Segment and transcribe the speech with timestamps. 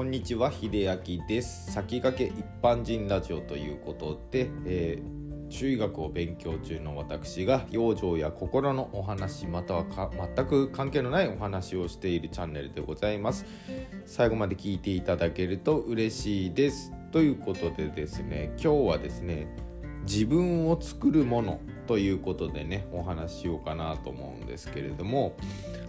[0.00, 1.72] こんにちは秀明です。
[1.72, 9.84] 先駆け一般人ラジオということで、えー、中医学を勉強中の私が養生や心のお話または
[10.34, 13.44] 全く関係のないお話をしているチャンネルでございます。
[14.06, 16.94] 最後まで聞いていただけると嬉しいです。
[17.12, 19.54] ということでですね今日はですね
[20.04, 25.36] 自分を作るものということでねお話しようかなと思うんですけれども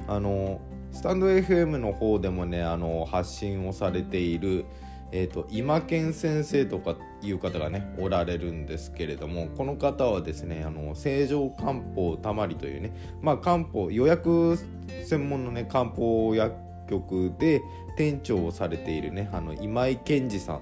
[0.09, 0.59] あの
[0.91, 4.65] スタンド FM の方でもねあの発信をされている、
[5.11, 12.91] えーと、今健先生とかいう方がねおられるんですけれどもこの方はですねあの正常漢方たまりというね
[13.21, 14.57] まあ漢方予約
[15.05, 16.55] 専門のね漢方薬
[16.89, 17.61] 局で
[17.97, 20.61] 店長をされているねあの今井健二さん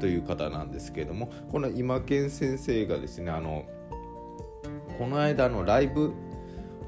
[0.00, 3.64] という方なんですけれどもこの今健先生がですねあの
[4.98, 6.12] この間のライブ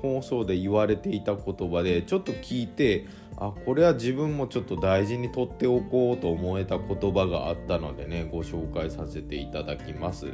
[0.03, 10.33] 放送で言われていた言葉でちょっと聞いてあこれは自分もちょっと大事にとっておこうと思えた言葉があったのでねご紹介させていただきます。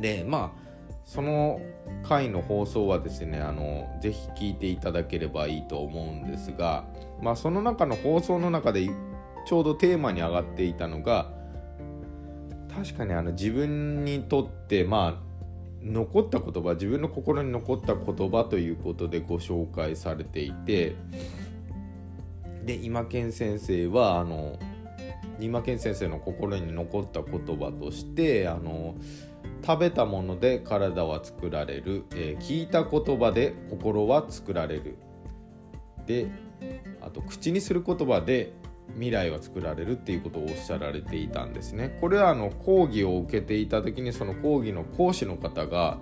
[0.00, 0.70] でまあ
[1.04, 1.60] その
[2.04, 6.84] 回の放送はですねあのぜひ聞いていただければいいと思うんですが
[7.20, 8.88] まあその中の放送の中で
[9.46, 11.30] ちょうどテーマに上がっていたのが
[12.74, 15.29] 確かにあの自分にとってまあ
[15.82, 20.96] 残った言葉自分の心に残った言葉ということでご紹介されていて
[22.64, 24.58] で今健先生はあの
[25.40, 28.94] 今健先生の心に残った言葉としてあの
[29.64, 34.96] 食べたもので体は作られる、えー、聞いた言葉で心は作られる。
[36.06, 36.28] で
[37.00, 38.52] あと口にする言葉で
[38.94, 41.96] 未来は作られるっていうことをおっしゃられていたんですね。
[42.00, 45.98] これはあの講義を受けていた時にその講義の講師の方が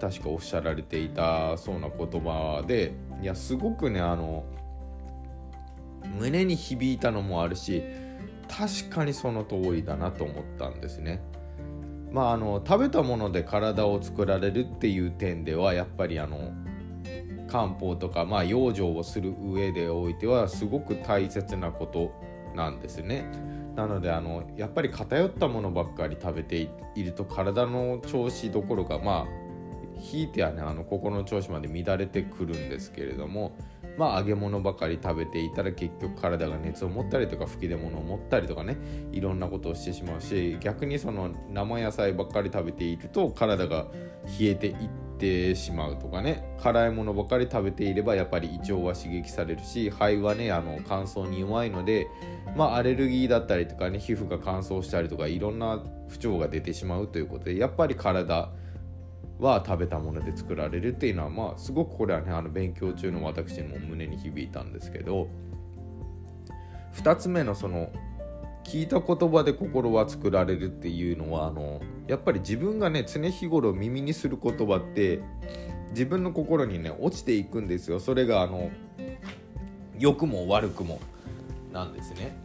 [0.00, 4.44] 確かおっしゃられていたそうな言葉でいやすごくねあの
[6.18, 7.82] 胸に響いたのもあるし
[8.48, 11.22] 確かにその通りだなと思ったんですね。
[12.12, 16.52] まああの食べたもので体を作られるっていう点ではやっぱりあの
[17.54, 22.10] 漢方とか、まあ、養生をする上でおいてはすごく大切なこと
[22.56, 23.30] なんですね。
[23.76, 33.56] なのであのやっぱり偏ったものばっかり食べていると体の調子どころかまあひいてはねあの心の調子まで乱れてくるんですけれども
[33.98, 38.76] まあ揚げ物ばかり食べていたら結局体が熱を持ったりとか吹き出物を持ったりとかね
[39.12, 43.86] いろんなことをしてしまうし逆にその生野菜ばっかり食べていると体が
[44.38, 46.44] 冷えていっててしまうとかね。
[46.64, 52.06] 辛いものばかり食べていればやっぱり胃腸は刺激されるし肺はねあの乾燥に弱いので
[52.56, 58.50] まあアレルギーだったりとかね皮膚が乾燥したりとかいろんな不調が出てしまうということでやっぱり体
[59.38, 65.28] は食べたもので作られるっていうのはまあすごくこれはねあの勉強中の私にも胸に響いたんですけど
[66.94, 67.90] 2つ目のその
[68.74, 75.20] 聞いた言葉で心は作られるっていうのはあのやっぱり自分がね常日頃耳にする言葉って
[75.90, 78.00] 自分の心にね落ちていくんですよ。
[78.00, 78.72] それがあの
[79.96, 80.98] 良くも悪くも
[81.72, 82.36] なんですね。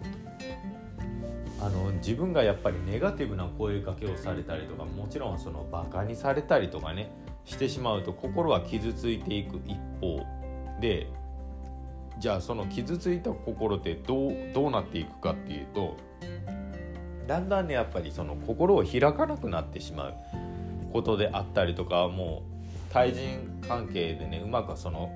[1.60, 7.12] あの自分がやっぱりネガティブな声かけをされたりとかもちろんそのバカにされたりとかね
[7.44, 10.24] してしまうと心は傷ついていく一方
[10.80, 11.08] で
[12.20, 15.98] じゃあその傷ついた心ってどうどうなっていくかっていうと
[17.28, 20.16] だんだんねやっぱりその心を開かなくなってしまう
[20.92, 25.12] ことであったりとかもう対人関係でねうまくその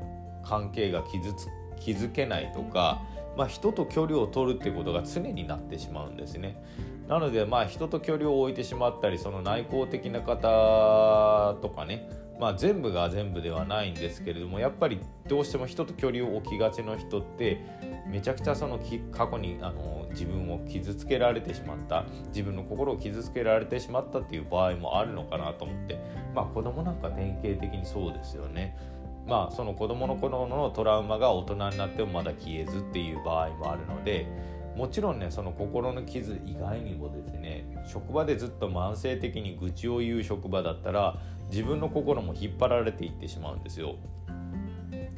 [0.45, 1.47] 関係が傷つ
[1.79, 3.01] 築けないとか、
[3.35, 6.63] まあ、人と距離を取るってことが常になってしまうんですね。
[7.07, 12.09] なのでまあ人と距離を置いてしまったりその内向的な方とかね
[12.43, 14.99] まあ、全部が全部ではないんですけれどもやっぱり
[15.29, 17.61] どうしても人と距離を置きがちの人って
[18.05, 18.81] めちゃくちゃその
[19.13, 25.97] 過去にあの自分を傷つけられてしまった自分の心を傷つけられてしまったっていう場合もあるのかなと思って
[26.35, 28.77] まあ子供なんか典型的にそうですよね。
[29.25, 34.27] まあその子供の頃のトラウマが大人になってもまだ消えずっていう場合もあるので
[34.75, 43.95] もちろんねその心の傷以外にもですね職場でずっと慢性的に愚痴を言う職場だったら自分の心も引っ張られていってしまうんですよ。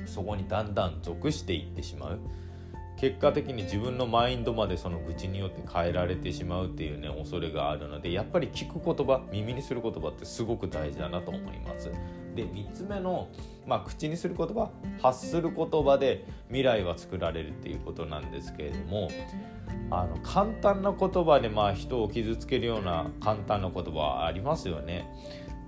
[0.06, 2.19] そこにだんだん属していってしまう。
[2.98, 11.92] 結果的に自分のマインドまでその愚痴によって変えられてしまうっていうね恐れがあるのでやっぱり聞く言葉耳にする言葉ってすごく大事だなと思います。
[12.36, 13.30] で3つ目の、
[13.66, 14.69] まあ、口にする言葉
[15.01, 19.10] 発する言葉で未来は作られるっていうことなんですけれども
[19.89, 25.07] あの簡単な言葉でまあ人を傷つけるような簡単な言葉はありますよね。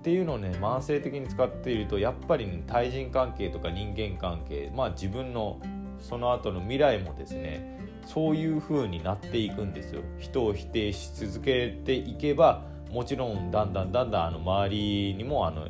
[0.07, 5.59] っていうのをね慢性的に使っているとやっぱり、ね、対人関係とか人間関係まあ自分の
[5.99, 10.01] その後の未来もですねそういう風になっていくんですよ。
[10.17, 15.67] 人を否定し続けていけばもちろんだんだんだんだんあの周りにもあの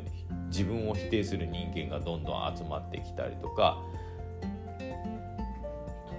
[0.49, 3.81] 自分を否定する人間がどんどん集まってきたりとか。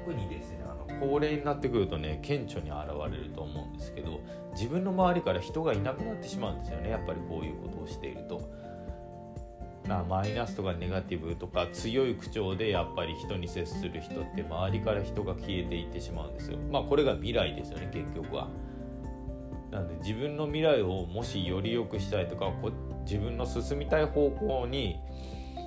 [0.04, 0.57] 特にですね
[1.00, 4.20] 高齢になってくるとね顕著に現れると思うんですけど
[4.52, 8.68] 自分の周りから人がいなくなってしまうんですよねやっぱりこういうことをしていると。
[9.88, 18.48] なマイナスとかネガティブとか強い口調でやっぱり人に接する人って周りから人が消えていってしまうんですよまあこれが未来ですよね結局は
[19.70, 22.70] なんで自分の未来をもしより良くしたいとかこ
[23.04, 25.00] 自分の進みたい方向に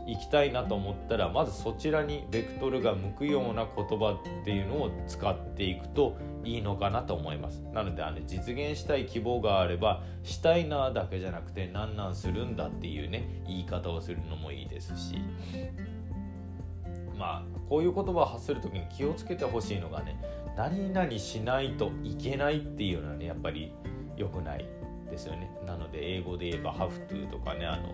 [0.08, 7.62] 行きたいなと思ったらまずそちらにベクトルが向くような言葉っていうのを使っていくといいのかなと思います。
[7.74, 15.18] なのであの実現したい希望があればしたいなだけじゃなくてなんなんするんだっていうね言い方をするのもいいですし。
[17.18, 20.20] まあこういう言葉を発する時に気をつけてほしいのがね
[20.58, 23.72] 何々しないといけないっていうのはねやっぱり
[24.18, 24.68] 良くない
[25.10, 25.52] ですよね。
[25.68, 27.94] なので英語で言えば have to とかねあの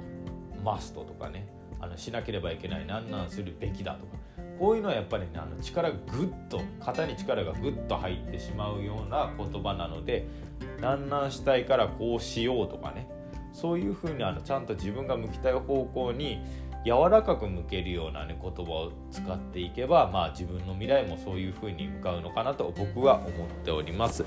[0.63, 1.48] must とかね
[1.80, 4.18] あのしなければいけないなんなんするべきだとか。
[4.60, 10.28] こういうのはやっぱりねあの力グッと肩に力がグッと入ってしまうような言葉なので
[10.82, 13.08] なんなんしたいからこうしようとかね。
[13.54, 16.40] そういうふうにあのちゃんと自分が向きたい方向に
[16.86, 24.24] 柔らかく向けるような、ね、言葉を使っていけば、まあ、自分の未来もそういうふうに向かうのかなと僕は思っております。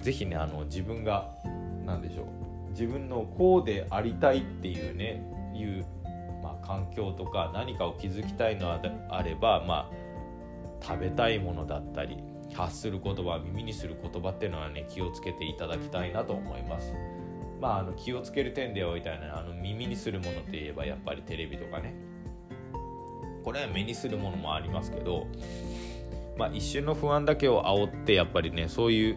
[0.00, 1.28] ぜひねあの自分が
[1.84, 2.70] 何でしょう。
[2.70, 5.84] 自分のこうでありたいっていうねいう、
[6.66, 12.22] 環境とか何かを築きたいのであれば、まあ、食べたいものだったり
[12.52, 16.92] 発する言葉耳にする言葉っていうのはね気をつけていただきたいなと思います。
[17.60, 21.94] まあ、あの気をつける点でおいたら、ね、あの耳にするものといえばやっぱりテレビとかね
[23.42, 25.26] これは目にするものもありますけど、
[26.36, 29.16] まあ、一瞬の不安だけを煽ってやっぱりねそういう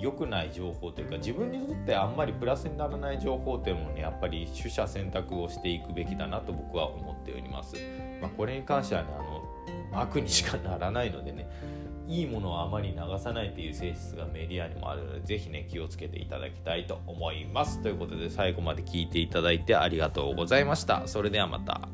[0.00, 7.76] 良くない情報というか自分にとってあんまりプラスにならない情報っていうのをねやっぱり取捨選択をしていくべきだなと僕は思っております。
[8.20, 11.48] まあ、これに関してはねあの悪にしかならないのでね
[12.06, 17.80] いいものをあまり流さないという性質がメディアにもあるのでぜひね気をつけていただきたいと思います。
[17.82, 21.06] ということで最後まで聞いていただいてありがとうございました。
[21.06, 21.88] それではまた。